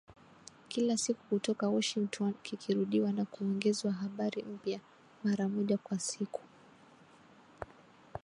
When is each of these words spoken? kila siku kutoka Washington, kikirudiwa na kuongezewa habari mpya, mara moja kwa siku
kila 0.67 0.97
siku 0.97 1.25
kutoka 1.29 1.69
Washington, 1.69 2.33
kikirudiwa 2.43 3.11
na 3.11 3.25
kuongezewa 3.25 3.93
habari 3.93 4.43
mpya, 4.43 4.79
mara 5.23 5.49
moja 5.49 5.77
kwa 5.77 5.99
siku 5.99 6.41